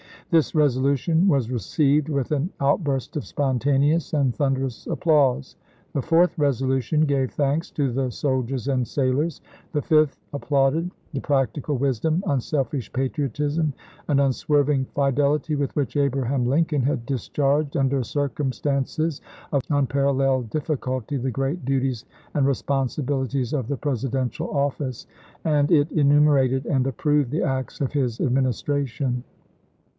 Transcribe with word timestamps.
This 0.31 0.55
resolution 0.55 1.27
was 1.27 1.51
received 1.51 2.09
with 2.09 2.31
an 2.31 2.49
outburst 2.59 3.17
of 3.17 3.25
spontaneous 3.25 4.13
and 4.13 4.33
thunderous 4.33 4.87
applause. 4.87 5.57
The 5.93 6.01
fourth 6.01 6.39
resolution 6.39 7.01
gave 7.01 7.31
thanks 7.31 7.69
to 7.71 7.91
the 7.91 8.09
soldiers 8.09 8.67
and 8.69 8.87
sailors; 8.87 9.41
the 9.73 9.81
fifth 9.81 10.17
applauded 10.33 10.89
the 11.13 11.19
practical 11.19 11.77
wis 11.77 11.99
dom, 11.99 12.23
unselfish 12.25 12.91
patriotism, 12.93 13.73
and 14.07 14.21
unswerving 14.21 14.85
fidelity 14.95 15.55
with 15.55 15.75
which 15.75 15.97
Abraham 15.97 16.45
Lincoln 16.47 16.81
had 16.81 17.05
discharged, 17.05 17.77
under 17.77 18.01
circumstances 18.01 19.21
of 19.51 19.61
unparalleled 19.69 20.49
difficulty, 20.49 21.17
the 21.17 21.29
great 21.29 21.63
duties 21.65 22.05
and 22.33 22.47
responsibilities 22.47 23.53
of 23.53 23.67
the 23.67 23.77
Presidential 23.77 24.49
office, 24.49 25.05
and 25.43 25.69
it 25.69 25.91
enumerated 25.91 26.65
and 26.65 26.87
approved 26.87 27.29
the 27.31 27.43
acts 27.43 27.81
of 27.81 27.91
his 27.93 28.19
Administration. 28.21 29.23